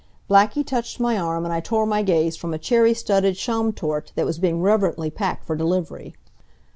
[0.27, 4.25] Blackie touched my arm, and I tore my gaze from a cherry studded Schaumtorte that
[4.25, 6.15] was being reverently packed for delivery.